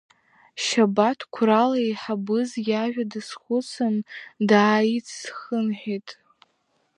[0.63, 3.89] Шьабаҭ қәрала иеиҳабыз иажәа дазхәыцны
[4.49, 6.09] дааицхынҳәит.